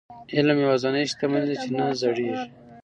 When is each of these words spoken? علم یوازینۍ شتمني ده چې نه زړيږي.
علم 0.35 0.57
یوازینۍ 0.63 1.03
شتمني 1.11 1.45
ده 1.49 1.55
چې 1.61 1.69
نه 1.77 1.85
زړيږي. 2.01 2.43